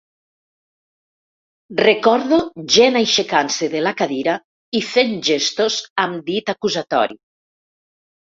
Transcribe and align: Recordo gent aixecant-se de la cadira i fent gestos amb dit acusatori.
Recordo 1.81 2.39
gent 2.75 2.97
aixecant-se 3.01 3.69
de 3.75 3.83
la 3.89 3.93
cadira 4.01 4.35
i 4.81 4.83
fent 4.95 5.15
gestos 5.29 5.77
amb 6.07 6.27
dit 6.33 6.51
acusatori. 6.57 7.21